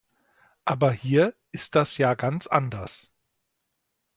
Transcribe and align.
Aber 0.65 0.91
hier 0.91 1.35
ist 1.51 1.75
das 1.75 1.99
ja 1.99 2.15
ganz 2.15 2.47
anders. 2.47 3.11